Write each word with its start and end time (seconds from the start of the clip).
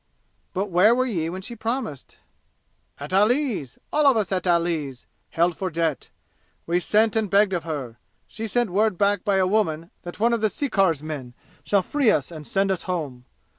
"But 0.55 0.71
where 0.71 0.95
were 0.95 1.05
ye 1.05 1.29
when 1.29 1.43
she 1.43 1.55
promised?" 1.55 2.17
"At 2.99 3.13
Ali's. 3.13 3.77
All 3.93 4.07
of 4.07 4.17
us 4.17 4.31
at 4.31 4.47
Ali's 4.47 5.05
held 5.29 5.55
for 5.55 5.69
debt. 5.69 6.09
We 6.65 6.79
sent 6.79 7.15
and 7.15 7.29
begged 7.29 7.53
of 7.53 7.65
her. 7.65 7.99
She 8.25 8.47
sent 8.47 8.71
word 8.71 8.97
back 8.97 9.23
by 9.23 9.35
a 9.35 9.45
woman 9.45 9.91
that 10.01 10.19
one 10.19 10.33
of 10.33 10.41
the 10.41 10.49
sirkar's 10.49 11.03
men 11.03 11.35
shall 11.63 11.83
free 11.83 12.09
us 12.09 12.31
and 12.31 12.47
send 12.47 12.71
us 12.71 12.81
home. 12.89 13.25